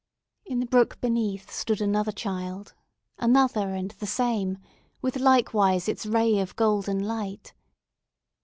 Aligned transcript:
In 0.45 0.59
the 0.59 0.65
brook 0.65 0.99
beneath 0.99 1.51
stood 1.51 1.79
another 1.79 2.11
child—another 2.11 3.69
and 3.75 3.91
the 3.91 4.07
same—with 4.07 5.17
likewise 5.19 5.87
its 5.87 6.07
ray 6.07 6.39
of 6.39 6.55
golden 6.55 7.03
light. 7.03 7.53